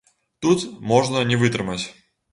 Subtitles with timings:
[0.45, 0.63] Тут
[0.93, 1.81] можна не вытрымаць.